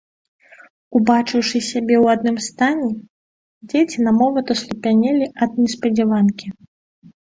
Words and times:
Убачыўшы 0.99 1.57
сябе 1.71 1.95
ў 2.03 2.15
адным 2.17 2.37
стане, 2.47 2.89
дзеці 3.73 3.97
на 4.07 4.11
момант 4.23 4.47
аслупянелі 4.57 5.25
ад 5.47 5.51
неспадзяванкі. 5.63 6.47